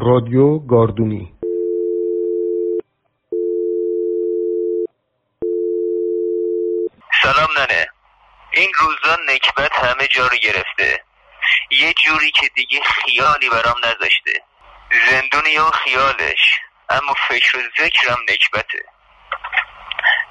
[0.00, 1.32] رادیو گاردونی.
[7.22, 7.86] سلام ننه.
[8.52, 11.04] این روزا نکبت همه جا رو گرفته.
[11.70, 14.32] یه جوری که دیگه خیالی برام نذاشته.
[15.10, 16.40] زندونی و خیالش
[16.90, 18.84] اما فکر و ذکرم نکبته.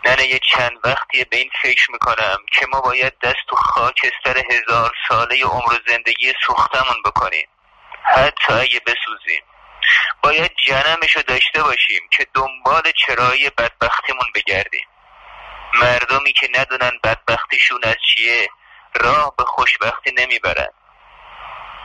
[0.06, 4.92] ننه یه چند وقتی به این فکر می‌کنم که ما باید دست تو خاکستر هزار
[5.10, 7.48] ساله عمر زندگی سوختمون بکنیم.
[8.04, 9.44] حتی اگه بسوزیم.
[10.24, 14.88] باید جنمش رو داشته باشیم که دنبال چرایی بدبختیمون بگردیم.
[15.74, 18.50] مردمی که ندونن بدبختیشون از چیه
[18.96, 20.70] راه به خوشبختی نمی‌برن.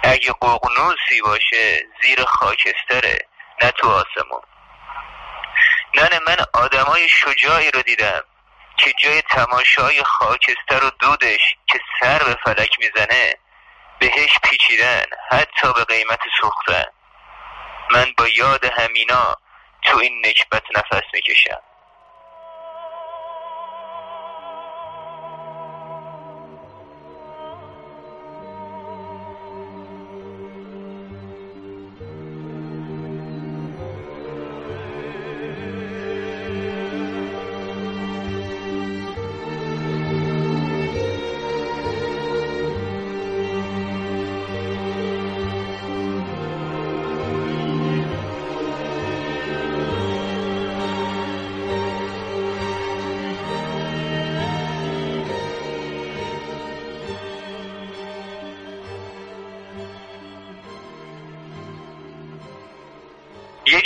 [0.03, 3.19] اگه ققنوسی باشه زیر خاکستره
[3.63, 4.43] نه تو آسمون.
[5.95, 8.23] نه من آدمای شجاعی رو دیدم
[8.77, 13.35] که جای تماشای خاکستر و دودش که سر به فلک می‌زنه
[14.01, 16.85] بهش پیچیدن حتی به قیمت سوختن.
[17.95, 19.37] من با یاد همینا
[19.83, 21.61] تو این نکبت نفس می‌کشم.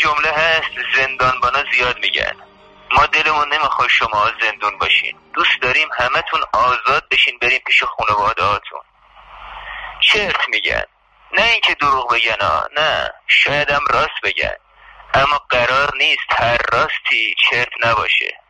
[0.07, 2.37] جمله هست زندانبانا زیاد میگن.
[2.93, 5.19] ما دلمون نمی‌خواد شما زندون باشین.
[5.35, 8.81] دوست داریم همتون آزاد بشین بریم پیش خانواده هاتون
[10.01, 10.85] چرت میگن.
[11.33, 13.11] نه اینکه دروغ بگن ها نه.
[13.27, 14.57] شاید هم راست بگن.
[15.15, 18.41] اما قرار نیست هر راستی چرت نباشه.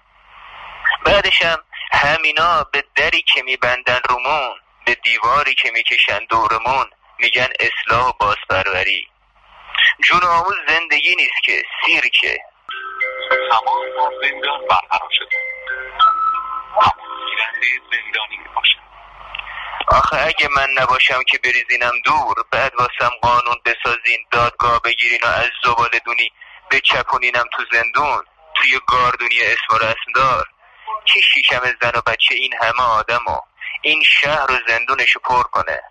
[1.04, 1.58] بعدشم
[1.92, 6.86] همینا به دری که میبندن رومون به دیواری که می‌کشن دورمون
[7.18, 9.08] میگن اصلاح و بازپروری.
[10.04, 12.38] جون آموز زندگی نیست که سیرکه.
[13.50, 15.36] تمام با زندان برقرار شده.
[17.26, 18.86] گیرنده زندانی می باشد
[19.88, 25.50] آخه اگه من نباشم که بریزینم دور بعد واسم قانون بسازین دادگاه بگیرین و از
[25.64, 26.30] زبال دونی
[26.70, 28.24] بچپونینم تو زندون
[28.56, 30.46] توی گاردونی اسم و رسمدار
[31.04, 33.40] کی شیشم زن و بچه؟ این همه آدم و
[33.82, 35.82] این شهر و زندونشو پر کنه.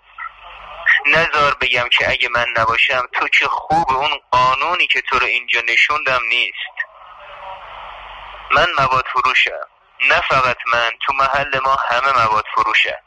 [1.05, 5.61] نزار بگم که اگه من نباشم تو چه خوب اون قانونی که تو رو اینجا
[5.67, 6.75] نشوندم نیست.
[8.51, 9.67] من مواد فروشم.
[10.09, 12.99] نه فقط من تو محل ما همه مواد فروشم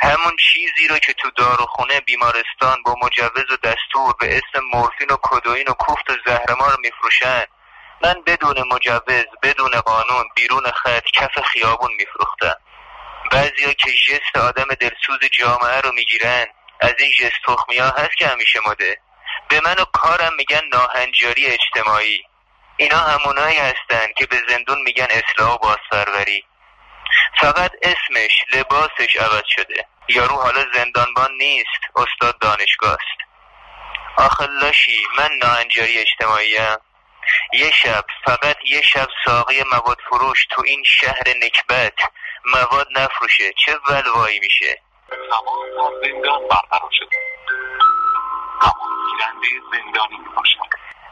[0.00, 5.16] همون چیزی رو که تو داروخونه بیمارستان با مجوز و دستور به اسم مورفین و
[5.22, 7.44] کدوین و کوفت و زهرمار میفروشن.
[8.02, 12.56] من بدون مجوز بدون قانون بیرون خط کف خیابون میفروختم.
[13.32, 16.46] بعضیا که جست آدم دلسوز جامعه رو می‌گیرن.
[16.86, 19.00] از این جست تخمی ها هست که همیشه مده
[19.48, 22.22] به من و کارم میگن ناهنجاری اجتماعی.
[22.76, 26.44] اینا همونایی هستن که به زندون میگن اصلاح و بازپروری.
[27.40, 29.86] فقط اسمش لباسش عوض شده.
[30.08, 33.30] یارو حالا زندانبان نیست استاد دانشگاه است.
[34.16, 36.76] آخه لاشی من ناهنجاری اجتماعیم.
[37.52, 41.98] یه شب فقط یه شب ساقی مواد فروش تو این شهر نکبت.
[42.44, 47.16] مواد نفروشه چه ولوایی میشه؟ تمام با زندان برقرار شده
[49.06, 50.26] گیرنده زندانی می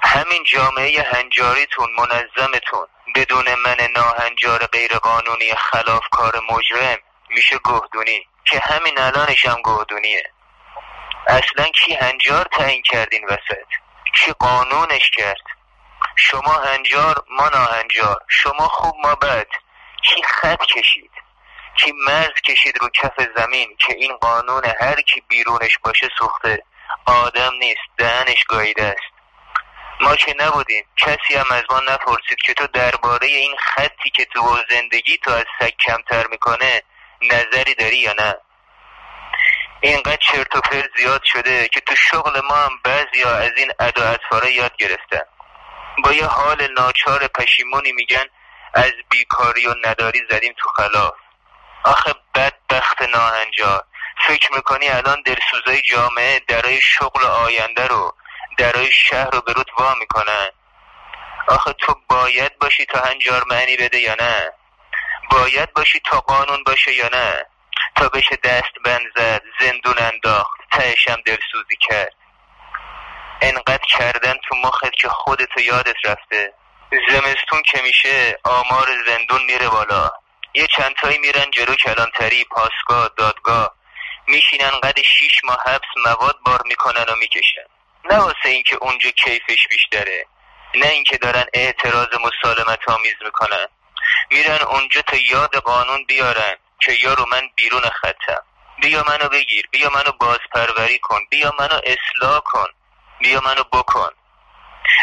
[0.03, 6.99] همین جامعه هنجاریتون منظمتون بدون من ناهنجار غیرقانونی خلافکار مجرم
[7.31, 10.31] میشه گهدونی که همین الانش هم گهدونیه.
[11.27, 13.69] اصلا کی هنجار تعیین کردین وسط؟
[14.17, 15.43] کی قانونش کرد؟
[16.17, 19.47] شما هنجار ما ناهنجار شما خوب ما بد.
[20.03, 21.11] کی خط کشید؟
[21.77, 26.63] کی مرز کشید رو کف زمین که این قانون هر کی بیرونش باشه سوخته.
[27.07, 29.15] آدم نیست دهنش گاییده است.
[30.01, 30.85] ما که نبودیم.
[30.97, 35.45] کسی هم از ما نپرسید که تو درباره این خطی که تو زندگی تو از
[35.61, 36.83] سگ کمتر می‌کنه
[37.23, 38.35] نظری داری یا نه؟
[39.81, 44.17] اینقدر چرت و پرت زیاد شده که تو شغل ما هم بعضی از این ادا
[44.49, 45.23] یاد گرفتن.
[46.05, 48.25] با یه حال ناچار پشیمونی میگن
[48.75, 51.15] از بیکاری و نداری زدیم تو خلاف.
[51.85, 53.85] آخه بدبخت ناهنجار.
[54.29, 58.15] فکر می‌کنی الان دلسوزای جامعه درای شغل آینده رو
[58.59, 60.49] درای شهر رو به وا می‌کنن؟
[61.49, 64.53] آخه تو باید باشی تا هنجار معنی بده یا نه؟
[65.31, 67.47] باید باشی تا قانون باشه یا نه؟
[67.97, 72.13] تا بشه دست بند زد زندون انداخت تهشم دلسوزی کرد.
[73.41, 76.55] انقدر کردن تو مخت که خودتو یادت رفته.
[77.11, 80.11] زمستون که میشه آمار زندون میره بالا.
[80.55, 83.75] یه چندتایی میرن جلو کلانتری پاسگاه دادگاه.
[84.29, 87.67] میشینن قد شیش ماه حبس مواد بار می‌کنن و می‌کشن.
[88.11, 90.27] نه واسه اینکه اونجا کیفش بیشتره.
[90.75, 93.67] نه اینکه دارن اعتراض مسالمت آمیز می‌کنن.
[94.31, 98.43] میرن اونجا تا یاد قانون بیارن که یارو من بیرون خطم.
[98.83, 102.69] بیا منو بگیر بیا منو بازپروری کن بیا منو اصلاح کن
[103.21, 104.11] بیا منو بکن.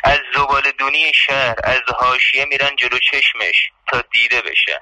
[0.04, 4.82] از زبال دونی شهر از هاشیه میرن جلو چشمش تا دیده بشه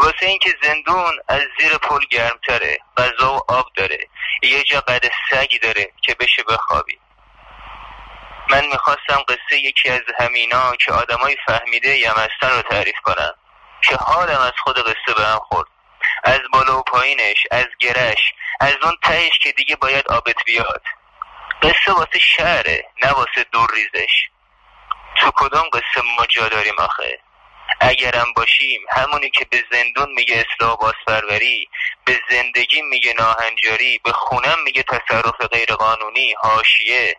[0.00, 3.98] واسه اینکه زندون از زیر پل گرمتره غذا و آب داره.
[4.42, 6.98] یه جا قد سگی داره که بشه بخوابی.
[8.50, 13.34] من می‌خواستم قصه یکی از همینا که آدمای فهمیده یمستن رو تعریف کنم
[13.84, 15.68] که حالم از خود قصه به هم خورد.
[16.24, 20.82] از بالا و پایینش از گرش از اون تهش که دیگه باید آبت بیاد.
[21.62, 24.12] قصه واسه شهره نه واسه دور ریزش.
[25.16, 27.18] تو کدام قصه ما جا داریم آخه؟
[27.80, 31.68] اگرم باشیم همونی که به زندون میگه اصلاح بازپروری
[32.04, 37.16] به زندگی میگه ناهنجاری به خونم میگه تصرف غیرقانونی حاشیه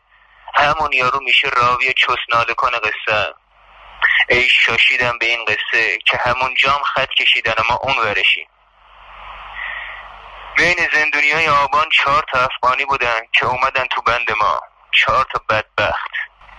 [0.56, 3.34] همون یارو میشه راوی چسناله کنه قصه.
[4.30, 8.48] ای شاشیدم به این قصه که همون جام خط کشیدن ما اون ورشیم.
[10.58, 14.62] بین زندونی های آبان چهار تا افغانی بودن که اومدن تو بند ما.
[14.92, 16.12] چهار تا بدبخت.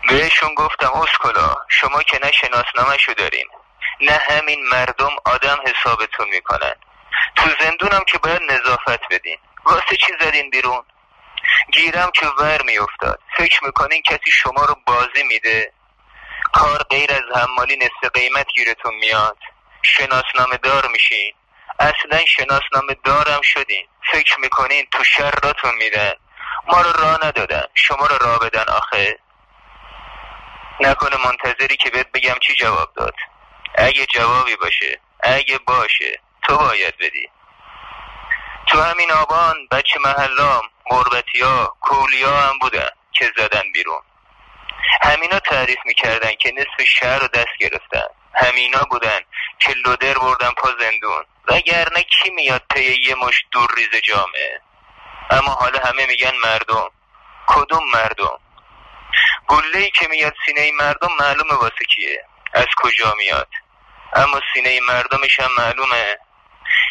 [0.08, 3.46] بهشون گفتم اسکلا شما که نه شناسنامه دارین.
[4.02, 6.74] نه همین مردم آدم حسابتون می‌کنن.
[7.36, 9.38] تو زندونم که باید نظافت بدین.
[9.64, 10.82] واسه چی زدین بیرون؟
[11.72, 13.20] گیرم که ور میافتاد.
[13.36, 15.72] فکر می‌کنین کسی شما رو بازی میده؟
[16.52, 19.38] کار غیر از حمالی نصف قیمت گیرتون میاد.
[19.82, 21.34] شناسنامه دار میشین.
[21.78, 23.86] اصلا شناسنامه دارم شدین.
[24.12, 26.12] فکر می‌کنین تو شراتون میدن.
[26.66, 27.64] ما رو راه ندادن.
[27.74, 29.18] شما رو راه بدن آخه.
[30.80, 33.14] نکنه منتظری که بهت بگم چی جواب داد.
[33.74, 37.28] اگه جوابی باشه اگه باشه تو باید بدی.
[38.66, 41.76] تو همین آبان بچه محلام غربتی ها
[42.24, 44.02] هم بودن که زدن بیرون.
[45.02, 48.06] همینا تعریف می‌کردن که نصف شهر رو دست گرفتن.
[48.34, 49.20] همینا بودن
[49.58, 51.24] که لودر بردن پا زندون.
[51.48, 54.60] وگرنه کی میاد پی یه مش دور ریز جامعه؟
[55.30, 56.88] اما حالا همه میگن مردم.
[57.46, 58.38] کدوم مردم؟
[59.48, 63.48] گله که میاد سینه مردم معلومه واسه کیه؟ از کجا میاد؟
[64.14, 66.18] اما سینه مردمش هم معلومه.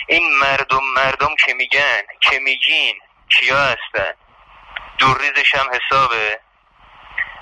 [0.08, 4.14] این مردم مردم که میگن که میگین کیا هستن؟
[4.98, 6.40] دورریزش هم حسابه.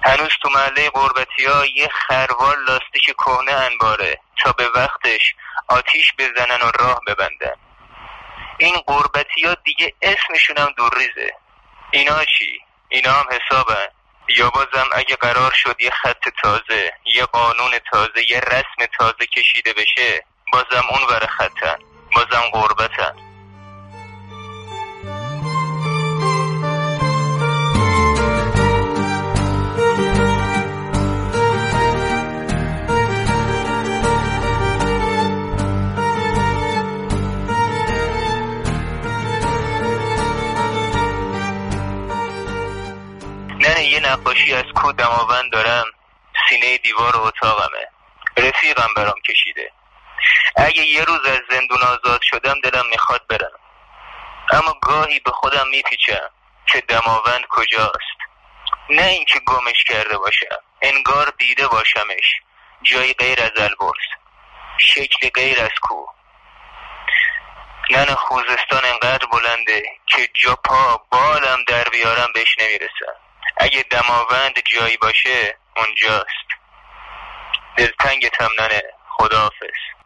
[0.06, 5.36] هنوز تو محله قربتی ها یه خروار لاستیک کهنه انباره تا به وقتش
[5.68, 7.56] آتیش بزنن و راه ببندن.
[8.58, 11.34] این قربتی ها دیگه اسمشون هم دورریزه
[11.92, 13.88] اینا چی؟ اینا هم حسابن.
[14.38, 19.74] یا بازم اگه قرار شد یه خط تازه یه قانون تازه یه رسم تازه کشیده
[19.74, 21.80] بشه بازم اون ور خطن
[22.16, 23.29] بازم غربتن.
[44.19, 45.86] نقاشی از کو دماوند دارم.
[46.50, 47.88] سینه دیوار اتاقمه.
[48.38, 49.71] رفیقم برام کشیده.
[50.56, 53.59] اگه یه روز از زندون آزاد شدم دلم می‌خواد برم.
[54.52, 56.30] اما گاهی به خودم میپیچم
[56.66, 58.19] که دماوند کجاست.
[58.90, 60.59] نه اینکه گمش کرده باشم.
[60.81, 62.26] انگار دیده باشمش.
[62.81, 64.07] جایی غیر از البرز.
[64.78, 66.06] شکل غیر از کو.
[67.90, 73.29] نن خوزستان انقدر بلنده که جا پا بالم در بیارم بهش نمی‌رسم.
[73.57, 76.47] اگه دماوند جایی باشه اونجاست.
[77.77, 78.81] دلتنگتم ننه.
[79.09, 79.98] خداحافظ.